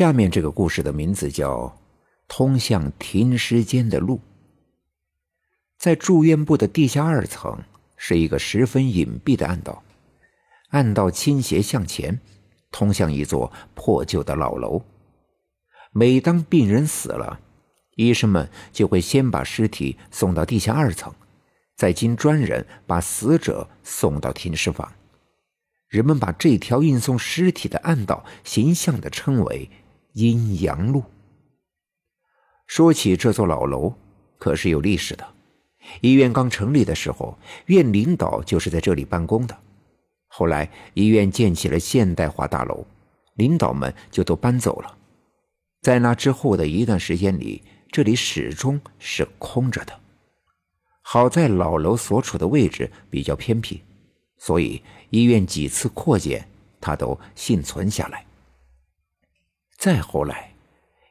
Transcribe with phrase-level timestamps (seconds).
[0.00, 1.58] 下面这个故事的名字叫
[2.26, 4.16] 《通向停尸间的路》。
[5.76, 7.62] 在住院部的地下二层
[7.98, 9.82] 是一个十分隐蔽的暗道，
[10.70, 12.18] 暗道倾斜向前，
[12.72, 14.82] 通向一座破旧的老楼。
[15.92, 17.38] 每当病人死了，
[17.96, 21.12] 医生们就会先把尸体送到地下二层，
[21.76, 24.90] 再经专人把死者送到停尸房。
[25.88, 29.68] 人们把这条运送尸体的暗道形象地称为
[30.12, 31.02] “阴阳路”。
[32.66, 33.92] 说起这座老楼，
[34.38, 35.26] 可是有历史的。
[36.02, 37.36] 医院刚成立的时候，
[37.66, 39.58] 院领导就是在这里办公的。
[40.28, 42.86] 后来医院建起了现代化大楼，
[43.34, 44.96] 领导们就都搬走了。
[45.80, 49.98] 在那之后的一段时间里，这里始终是空着的。
[51.02, 53.80] 好在老楼所处的位置比较偏僻，
[54.38, 56.46] 所以医院几次扩建，
[56.80, 58.24] 它都幸存下来。
[59.80, 60.52] 再后来，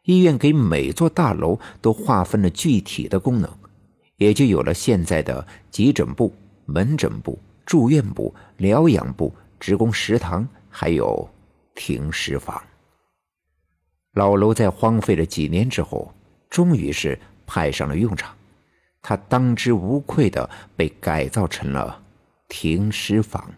[0.03, 3.51] 医院给每座大楼都划分了具体的功能。
[4.17, 6.31] 也就有了现在的急诊部、
[6.65, 11.27] 门诊部、住院部、疗养部、职工食堂，还有
[11.73, 12.61] 停尸房。
[14.11, 16.13] 老楼在荒废了几年之后，
[16.47, 17.17] 终于是
[17.47, 18.35] 派上了用场，
[19.01, 22.03] 它当之无愧的被改造成了
[22.49, 23.49] 停尸房。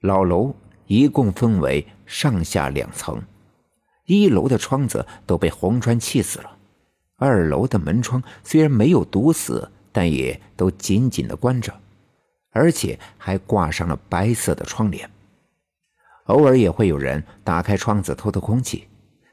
[0.00, 0.52] 老楼
[0.86, 3.22] 一共分为上下两层，
[4.06, 6.56] 一楼的窗子都被红砖砌死了。
[7.16, 11.72] 二楼的门窗虽然没有堵死，但也都紧紧的关着，
[12.50, 15.10] 而且还挂上了白色的窗帘。
[16.24, 18.88] 偶尔也会有人打开窗子透透空气，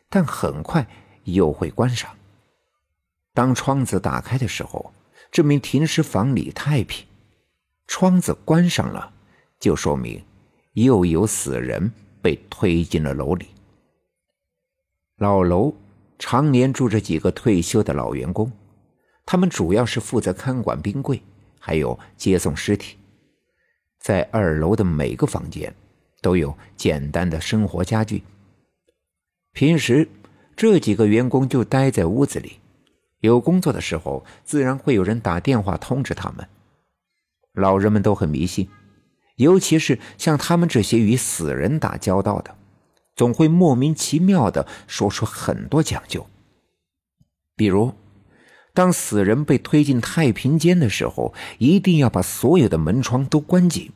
[0.10, 0.88] 但很快
[1.24, 2.10] 又会关上。
[3.34, 4.94] 当窗子打开的时候，
[5.32, 7.06] 证明停尸房里太平；
[7.88, 9.12] 窗子关上了，
[9.60, 10.24] 就说明
[10.74, 13.48] 又有死人被推进了楼里。
[15.18, 15.74] 老楼。
[16.20, 18.50] 常年住着几个退休的老员工，
[19.26, 21.22] 他们主要是负责看管冰柜，
[21.60, 22.96] 还有接送尸体。
[24.00, 25.74] 在二楼的每个房间
[26.22, 28.24] 都有简单的生活家具。
[29.52, 30.08] 平时
[30.56, 32.60] 这几个员工就待在屋子里，
[33.20, 36.48] 有工作的时候，自然会有人打电话通知他们。
[37.52, 38.70] 老人们都很迷信，
[39.36, 42.56] 尤其是像他们这些与死人打交道的。
[43.16, 46.26] 总会莫名其妙的说出很多讲究，
[47.56, 47.94] 比如，
[48.74, 53.92] 当死人被推进太平间的时候，一定要把所有的门窗都关紧，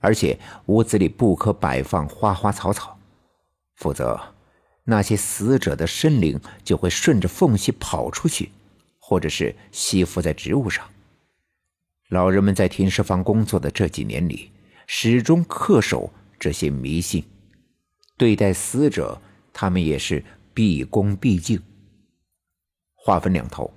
[0.00, 2.98] 而且屋子里不可摆放花花草草，
[3.76, 4.20] 否则
[4.82, 8.50] 那些死者的生灵就会顺着缝隙跑出去，
[8.98, 10.84] 或者是吸附在植物上。
[12.08, 14.50] 老人们在停尸房工作的这几年里，
[14.88, 17.22] 始终恪守这些迷信。
[18.20, 19.18] 对待死者，
[19.50, 20.22] 他们也是
[20.52, 21.58] 毕恭毕敬。
[22.94, 23.72] 话分两头，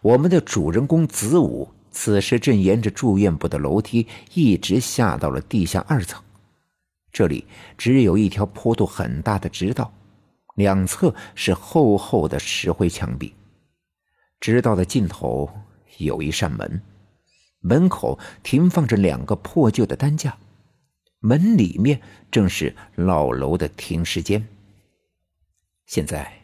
[0.00, 6.24] 我们的主人公子午此时正沿着住院部的楼梯一直下到了地下二层。
[7.12, 7.44] 这里
[7.76, 9.92] 只有一条坡度很大的直道，
[10.54, 13.34] 两侧是厚厚的石灰墙壁。
[14.40, 15.50] 直道的尽头
[15.98, 16.80] 有一扇门，
[17.60, 20.34] 门口停放着两个破旧的担架。
[21.20, 22.00] 门里面
[22.30, 24.46] 正是老楼的停尸间。
[25.86, 26.40] 现在，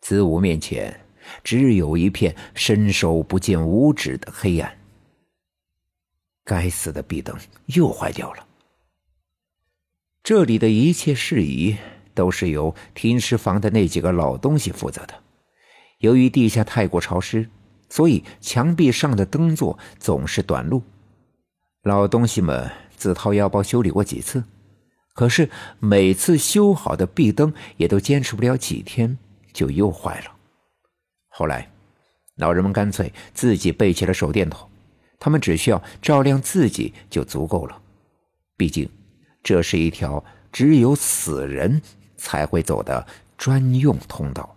[0.00, 1.00] 子午面前
[1.42, 4.78] 只有一片伸手不见五指的黑暗。
[6.44, 7.36] 该死的壁灯
[7.66, 8.46] 又坏掉了。
[10.22, 11.76] 这里的一切事宜
[12.14, 15.22] 都是由停尸房的那几个老东西负责的。
[15.98, 17.48] 由于地下太过潮湿，
[17.88, 20.82] 所以墙壁上的灯座总是短路。
[21.82, 22.70] 老东西们。
[22.96, 24.44] 自掏腰包修理过几次，
[25.14, 29.18] 可是每次修好的壁灯也都坚持不了几天，
[29.52, 30.32] 就又坏了。
[31.28, 31.70] 后来，
[32.36, 34.68] 老人们干脆自己备起了手电筒，
[35.18, 37.80] 他们只需要照亮自己就足够了。
[38.56, 38.88] 毕竟，
[39.42, 41.82] 这是一条只有死人
[42.16, 43.06] 才会走的
[43.36, 44.56] 专用通道。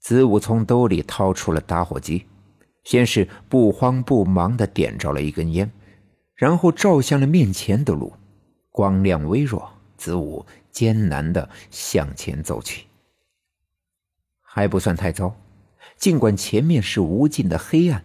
[0.00, 2.26] 子午从兜里掏出了打火机，
[2.84, 5.70] 先是不慌不忙地点着了一根烟。
[6.34, 8.12] 然后照向了面前的路，
[8.70, 9.70] 光亮微弱。
[9.96, 12.84] 子午艰难的向前走去，
[14.42, 15.34] 还不算太糟。
[15.96, 18.04] 尽管前面是无尽的黑暗，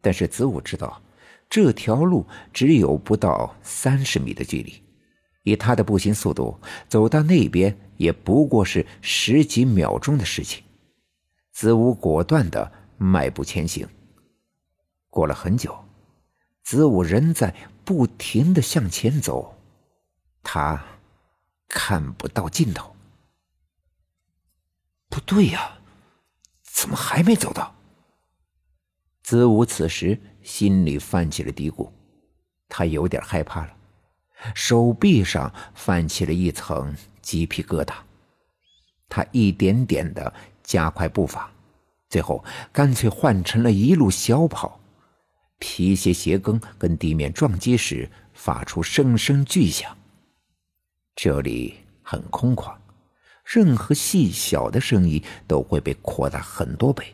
[0.00, 1.00] 但是子午知道，
[1.48, 4.82] 这条路只有不到三十米的距离。
[5.44, 6.58] 以他的步行速度，
[6.88, 10.64] 走到那边也不过是十几秒钟的事情。
[11.52, 13.86] 子午果断的迈步前行。
[15.10, 15.85] 过了很久。
[16.66, 17.54] 子午仍在
[17.84, 19.56] 不停的向前走，
[20.42, 20.84] 他
[21.68, 22.96] 看不到尽头。
[25.08, 25.78] 不对呀，
[26.64, 27.72] 怎么还没走到？
[29.22, 31.88] 子午此时心里泛起了嘀咕，
[32.68, 33.72] 他有点害怕了，
[34.52, 36.92] 手臂上泛起了一层
[37.22, 37.94] 鸡皮疙瘩。
[39.08, 40.34] 他一点点的
[40.64, 41.48] 加快步伐，
[42.08, 44.80] 最后干脆换成了一路小跑。
[45.58, 49.96] 皮鞋鞋跟跟地面撞击时，发出声声巨响。
[51.14, 52.76] 这里很空旷，
[53.44, 57.04] 任何细小的声音都会被扩大很多倍。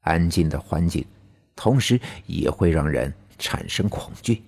[0.00, 1.04] 安静的环境，
[1.56, 4.42] 同时也会让人产生恐惧。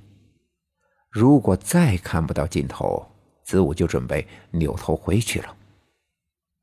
[1.08, 3.06] 如果再看不到尽头，
[3.44, 5.56] 子午就准备扭头回去了。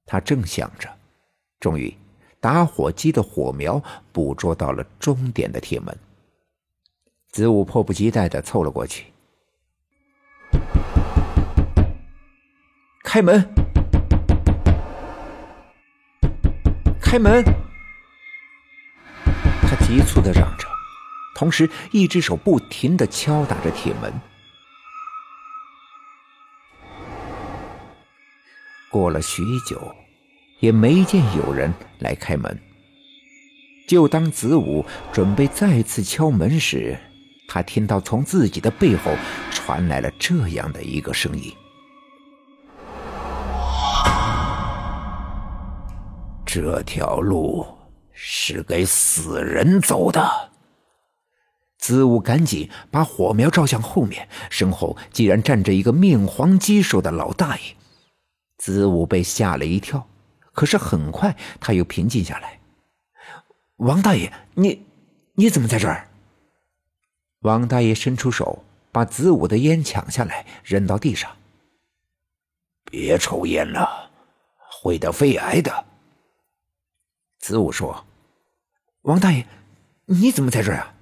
[0.06, 0.90] 他正想着，
[1.60, 1.96] 终于，
[2.40, 3.82] 打火机的火苗
[4.12, 5.98] 捕捉到了终点的铁门。
[7.32, 9.06] 子午迫不及待的凑了过去，
[13.06, 13.50] 开门，
[17.02, 17.42] 开门！
[19.62, 20.68] 他急促的嚷着，
[21.34, 24.12] 同时一只手不停的敲打着铁门。
[28.90, 29.96] 过了许久，
[30.60, 32.60] 也没见有人来开门。
[33.88, 37.00] 就当子午准备再次敲门时，
[37.54, 39.14] 他听到从自己的背后
[39.52, 41.54] 传来了这样的一个声音
[46.48, 47.68] ：“这条路
[48.14, 50.50] 是给死人走的。”
[51.78, 57.76] 子午赶紧把火苗照向后面，身后竟然站着一个面黄肌瘦的老大爷。
[58.60, 60.08] 子午被吓了一跳，
[60.54, 62.62] 可是很快他又平静下来。
[63.76, 64.86] “王大爷，你
[65.34, 66.08] 你怎么在这儿？”
[67.42, 71.36] 王大爷伸出手，把子午的烟抢下来，扔到地上。
[72.86, 74.12] 别抽烟了，
[74.58, 75.86] 会得肺癌的。
[77.40, 78.06] 子午说
[79.04, 79.48] ：“王大爷，
[80.06, 80.94] 你怎么在这儿啊？”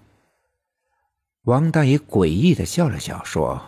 [1.43, 3.61] 王大爷诡异的笑了笑，说：“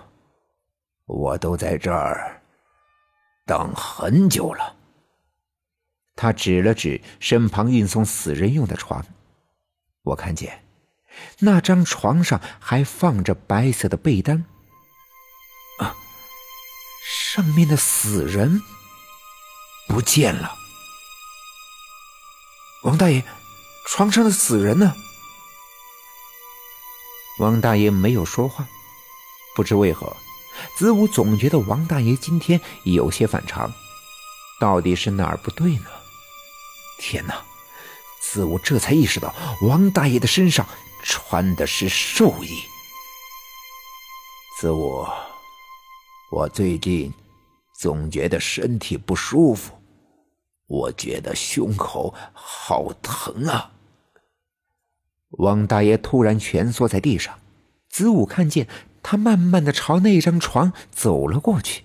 [1.06, 2.42] 我都在这儿
[3.46, 4.78] 等很久了。”
[6.16, 9.04] 他指了指身旁运送死人用的床，
[10.04, 10.64] 我看见。
[11.40, 14.46] 那张床上还放着白色的被单，
[15.80, 15.96] 啊，
[17.34, 18.62] 上面的死人
[19.88, 20.56] 不见了。
[22.84, 23.24] 王大爷，
[23.88, 24.96] 床上的死人呢？
[27.40, 28.68] 王大爷没有说话，
[29.56, 30.16] 不知为何，
[30.78, 33.72] 子午总觉得王大爷今天有些反常，
[34.60, 35.86] 到底是哪儿不对呢？
[37.00, 37.44] 天哪！
[38.22, 40.68] 子午这才意识到，王大爷的身上。
[41.04, 42.62] 穿的是寿衣。
[44.60, 45.04] 子午，
[46.32, 47.12] 我最近
[47.80, 49.74] 总觉得身体不舒服，
[50.68, 53.72] 我觉得胸口好疼啊。
[55.32, 57.40] 王大爷突然蜷缩在地上，
[57.90, 58.68] 子午看见
[59.02, 61.84] 他慢慢的朝那张床走了过去。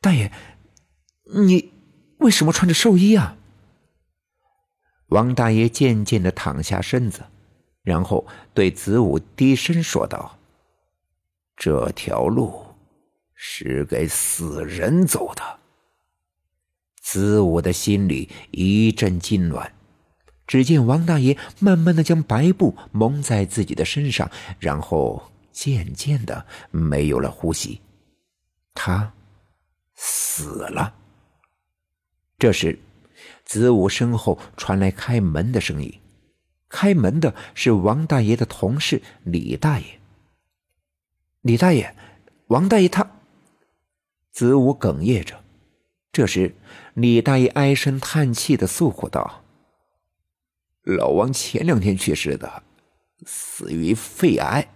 [0.00, 0.30] 大爷，
[1.34, 1.72] 你
[2.18, 3.36] 为什么穿着寿衣啊？
[5.10, 7.22] 王大爷渐渐的躺下身子。
[7.82, 10.38] 然后对子午低声说道
[11.56, 12.66] ：“这条路
[13.34, 15.58] 是给死人走的。”
[17.00, 19.70] 子午的心里一阵痉挛。
[20.46, 27.80] 只见王大爷慢慢的将白布蒙在自己的身上，然后渐渐的没有了呼吸，
[28.74, 29.12] 他
[29.94, 30.92] 死了。
[32.36, 32.76] 这时，
[33.50, 35.92] 子午身后传来开门的声音。
[36.68, 39.98] 开门的是王大爷的同事李大爷。
[41.40, 41.92] 李大爷，
[42.46, 43.10] 王大爷他，
[44.30, 45.42] 子午哽咽着。
[46.12, 46.54] 这时，
[46.94, 49.42] 李大爷唉声叹气的诉苦道
[50.86, 52.62] ：“老王前两天去世的，
[53.26, 54.68] 死于肺癌。”